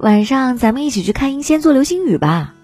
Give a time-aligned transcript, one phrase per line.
[0.00, 2.54] 晚上咱们一起去看英仙座流星雨吧。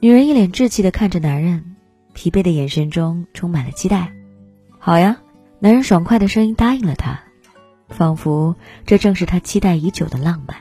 [0.00, 1.76] 女人一脸稚气的看着男人，
[2.14, 4.10] 疲惫的眼神中充满了期待。
[4.78, 5.18] 好呀，
[5.58, 7.20] 男人爽快的声音答应了她，
[7.90, 8.56] 仿佛
[8.86, 10.56] 这正是他期待已久的浪漫。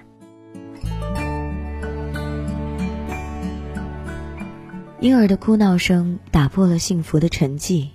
[5.00, 7.88] 婴儿的哭闹声打破了幸福的沉寂，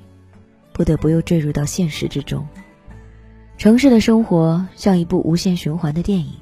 [0.73, 2.48] 不得不又坠入到现实之中。
[3.59, 6.33] 城市的生活像一部无限循环的电影，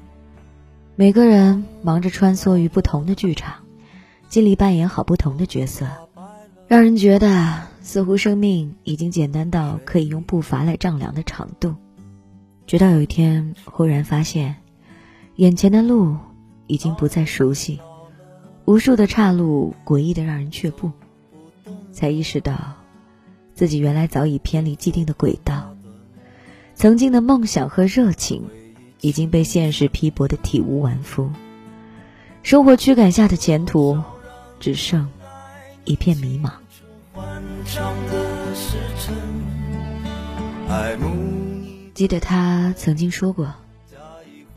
[0.97, 3.55] 每个人忙着穿梭于不同的剧场，
[4.29, 5.85] 尽力扮演好不同的角色，
[6.69, 11.75] 让人觉得似乎生命已经简单到可以用步伐来丈量的长度。
[12.65, 14.55] 直到有一天，忽然发现，
[15.35, 16.15] 眼前的路
[16.65, 17.81] 已经不再熟悉。
[18.63, 20.89] 无数的岔路，诡异的让人却步，
[21.91, 22.73] 才意识到，
[23.53, 25.75] 自己原来早已偏离既定的轨道。
[26.73, 28.43] 曾经的梦想和热情，
[29.05, 31.29] 已经被现实批驳的体无完肤。
[32.41, 34.01] 生活驱赶下的前途，
[34.59, 35.07] 只剩
[35.83, 36.49] 一片迷茫。
[41.93, 43.53] 记得他曾经说过：“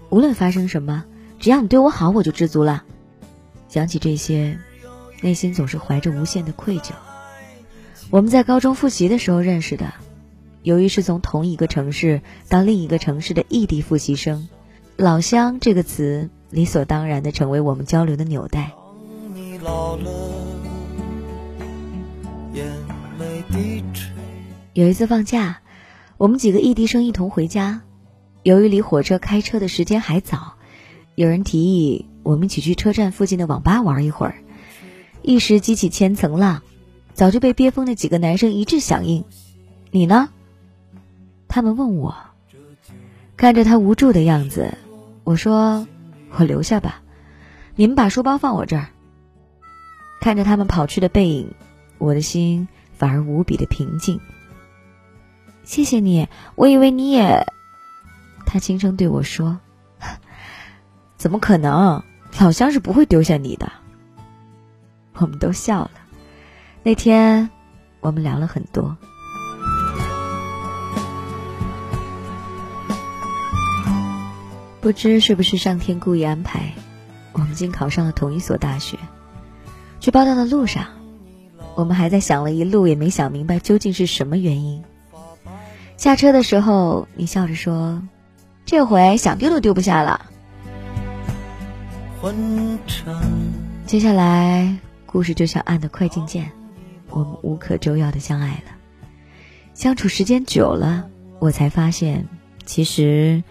[0.08, 1.04] 无论发生什么，
[1.38, 2.84] 只要你对我好，我就知足了。”
[3.68, 4.58] 想起这些，
[5.20, 6.92] 内心总是怀着无限的愧疚。
[8.08, 9.92] 我们在高中复习的时候认识的，
[10.68, 14.50] 由于是从同一个城市到另一个城市的异地复习生
[14.98, 18.72] ，“老乡”这个词理所当然的成为我们交流的纽带。
[24.74, 25.62] 有一次放假，
[26.18, 27.80] 我们几个异地生一同回家，
[28.42, 30.56] 由于离火车开车的时间还早，
[31.14, 32.04] 有人提议。
[32.24, 34.34] 我们一起去车站附近的网吧玩一会儿，
[35.22, 36.60] 一时激起千层浪，
[37.14, 39.24] 早就被憋疯的几个男生一致响应。
[39.90, 40.28] 你呢？
[41.48, 42.14] 他们问我，
[43.36, 44.76] 看着他无助的样子，
[45.24, 45.86] 我说
[46.36, 47.02] ：“我留下吧，
[47.74, 48.88] 你们把书包放我这儿。”
[50.20, 51.50] 看着他们跑去的背影，
[51.98, 54.20] 我的心反而无比的平静。
[55.64, 57.46] 谢谢你，我以为你也……
[58.46, 59.58] 他轻声对我说
[61.16, 62.02] ：“怎么可能？”
[62.40, 63.72] 老乡是不会丢下你的。
[65.14, 65.90] 我们都笑了。
[66.82, 67.50] 那天，
[68.00, 68.96] 我们聊了很多。
[74.88, 76.72] 不知是不是上天故意安排，
[77.32, 78.96] 我们竟考上了同一所大学。
[80.00, 80.86] 去报道的路上，
[81.74, 84.82] 我们还在想了一路，也没想明白究竟是什么原因。
[85.98, 88.02] 下车的时候，你笑着说
[88.64, 90.24] ：“这回想丢都丢不下了。”
[93.84, 94.74] 接下来，
[95.04, 96.50] 故事就像按的快进键，
[97.10, 98.72] 我们无可救药的相爱了。
[99.74, 101.10] 相处时间久了，
[101.40, 102.26] 我才发现，
[102.64, 103.44] 其实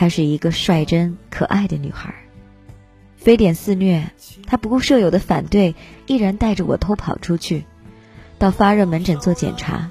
[0.00, 2.14] 她是一个率真可爱的女孩。
[3.18, 4.10] 非典肆虐，
[4.46, 5.74] 她不顾舍友的反对，
[6.06, 7.66] 毅然带着我偷跑出去，
[8.38, 9.90] 到发热门诊做检查。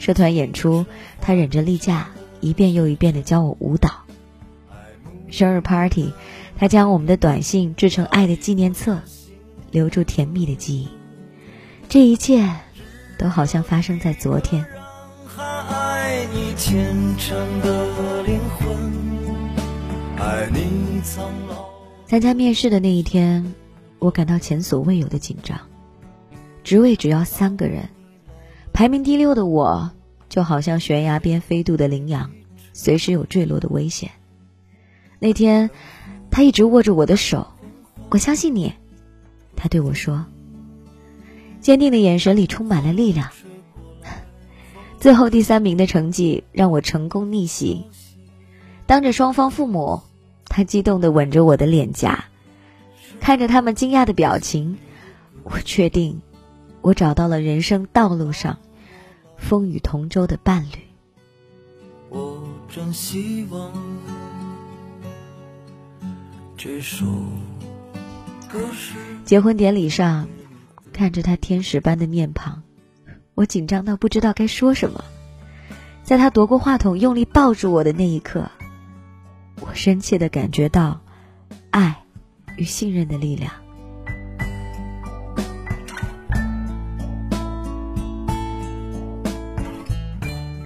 [0.00, 0.84] 社团演出，
[1.20, 2.08] 她忍着例假，
[2.40, 4.02] 一遍又一遍的教我舞蹈。
[5.30, 6.12] 生日 party。
[6.58, 9.00] 她将我们的短信制成爱的纪念册，
[9.70, 10.88] 留住甜蜜的记忆。
[11.88, 12.50] 这一切，
[13.16, 14.66] 都好像发生在昨天。
[22.06, 23.54] 参加面试的那一天，
[23.98, 25.58] 我感到前所未有的紧张。
[26.62, 27.88] 职位只要三个人，
[28.72, 29.90] 排名第六的我，
[30.28, 32.30] 就好像悬崖边飞渡的羚羊，
[32.72, 34.10] 随时有坠落的危险。
[35.18, 35.70] 那天。
[36.34, 37.46] 他一直握着我的手，
[38.08, 38.72] 我相信你，
[39.54, 40.24] 他对我说。
[41.60, 43.28] 坚定的眼神里充满了力量。
[44.98, 47.84] 最后第三名的成绩让我成功逆袭，
[48.86, 50.00] 当着双方父母，
[50.54, 52.22] 他激动的吻着我的脸颊，
[53.20, 54.76] 看着他们惊讶的表情，
[55.44, 56.20] 我确定，
[56.82, 58.58] 我找到了人生道路上
[59.38, 60.78] 风雨同舟的伴侣。
[62.10, 63.72] 我真希望。
[69.24, 70.28] 结婚典礼上，
[70.92, 72.62] 看着他天使般的面庞，
[73.34, 75.02] 我紧张到不知道该说什么。
[76.04, 78.48] 在他夺过话筒，用力抱住我的那一刻，
[79.66, 81.00] 我深切的感觉到
[81.70, 82.04] 爱
[82.56, 83.52] 与信任的力量。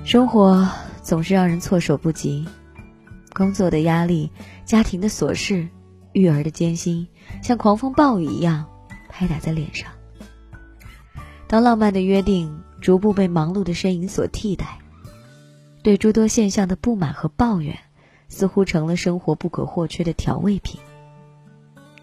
[0.04, 0.68] 生活
[1.02, 2.46] 总是让人措手不及，
[3.34, 4.30] 工作的压力，
[4.64, 5.68] 家庭的琐事。
[6.12, 7.06] 育儿的艰辛
[7.42, 8.64] 像狂风暴雨一样
[9.10, 9.90] 拍打在脸上。
[11.46, 14.78] 当浪漫的约定逐步被忙碌的身影所替代，
[15.82, 17.78] 对诸多现象的不满和抱怨，
[18.28, 20.80] 似乎成了生活不可或缺的调味品。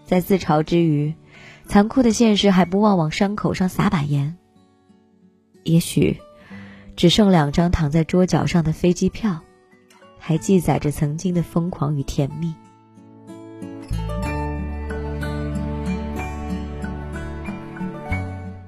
[0.04, 1.14] 在自嘲之余，
[1.66, 4.36] 残酷的现实还不忘往伤口上撒把盐。
[5.62, 6.20] 也许，
[6.94, 9.40] 只剩两张躺在桌角上的飞机票，
[10.18, 12.54] 还记载着曾经的疯狂与甜蜜。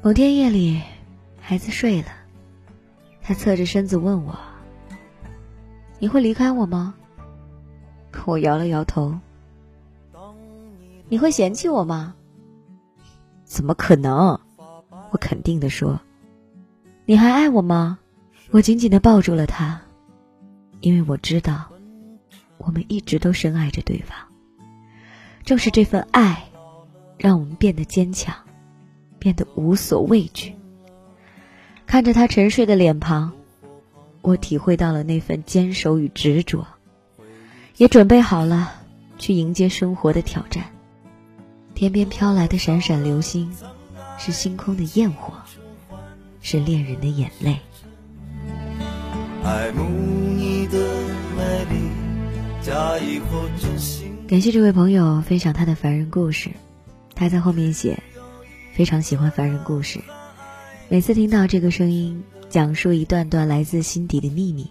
[0.03, 0.81] 某天夜里，
[1.41, 2.09] 孩子睡了，
[3.23, 4.39] 他侧着身子问我
[5.99, 6.95] ：“你会离开我吗？”
[8.27, 9.19] 我摇了摇头。
[11.09, 12.15] 你会嫌弃我吗？
[13.45, 14.41] 怎么可能？
[15.13, 16.01] 我肯定的说。
[17.05, 17.99] 你还爱我吗？
[18.51, 19.81] 我紧紧的抱住了他，
[20.81, 21.69] 因为我知道，
[22.59, 24.19] 我们一直都深爱着对方。
[25.45, 26.49] 正是这份爱，
[27.19, 28.35] 让我们变得坚强，
[29.21, 30.57] 变得无所畏惧。
[31.87, 33.33] 看着他沉睡的脸庞，
[34.23, 36.67] 我体会到了那份坚守与执着，
[37.77, 38.73] 也准备好了
[39.19, 40.65] 去迎接生活的挑战。
[41.75, 43.53] 天边飘来的闪闪流星，
[44.17, 45.35] 是星空的焰火，
[46.41, 47.59] 是恋人的眼泪。
[54.27, 56.51] 感谢这位朋友分享他的凡人故事，
[57.15, 58.03] 他在后面写，
[58.73, 60.01] 非常喜欢凡人故事，
[60.89, 64.71] 每次听到这个声音讲述一段段来自心底的秘密，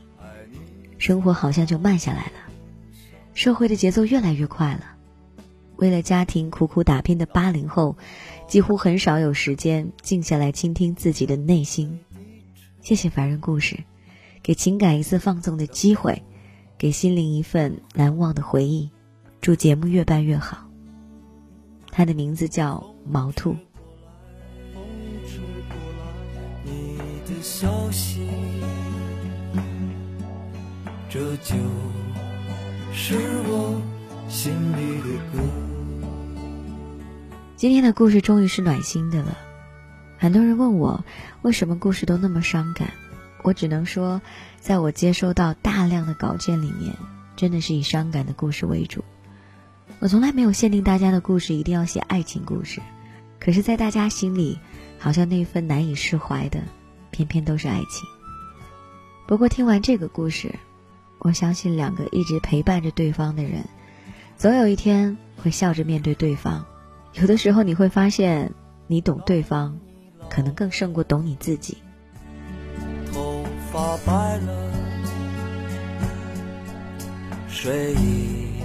[0.97, 2.31] 生活好像就慢下来了，
[3.35, 4.95] 社会的节奏越来越快了。
[5.75, 7.97] 为了家庭苦苦打拼的八零后，
[8.47, 11.99] 几乎很少有时间静下来倾听自己的内心。
[12.79, 13.77] 谢谢凡人故事，
[14.41, 16.23] 给情感一次放纵的机会，
[16.77, 18.89] 给心灵一份难忘的回忆。
[19.41, 20.65] 祝节目越办越好。
[21.91, 23.53] 他的名字叫毛兔。
[31.09, 31.55] 这就
[32.97, 33.17] 是
[33.49, 33.81] 我
[34.29, 35.43] 心里的歌。
[37.57, 39.37] 今天的故事终于是暖心的了。
[40.17, 41.03] 很多人问我，
[41.41, 42.89] 为什么故事都那么伤感？
[43.43, 44.21] 我只能说，
[44.61, 46.95] 在我接收到大量的稿件里面，
[47.35, 49.03] 真的是以伤感的故事为主。
[49.99, 52.81] 我从来没有限定大家的故事一定要写爱情故事，
[53.41, 54.57] 可是，在大家心里，
[54.97, 56.61] 好像那份难以释怀的，
[57.11, 58.07] 偏偏都是爱情。
[59.27, 60.55] 不过，听完这个故事，
[61.25, 63.65] 我相信两个一直陪伴着对方的人，
[64.37, 66.63] 总有一天会笑着面对对方。
[67.13, 68.53] 有的时候你会发现，
[68.85, 69.75] 你懂对方，
[70.29, 71.79] 可能更胜过懂你自己。
[73.11, 74.71] 头发白了，
[77.49, 78.61] 睡意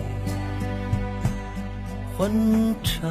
[2.18, 3.10] 昏沉。